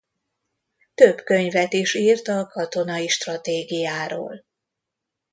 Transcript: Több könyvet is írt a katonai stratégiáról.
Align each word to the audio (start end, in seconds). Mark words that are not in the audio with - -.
Több 0.93 1.21
könyvet 1.23 1.73
is 1.73 1.93
írt 1.93 2.27
a 2.27 2.47
katonai 2.47 3.07
stratégiáról. 3.07 4.45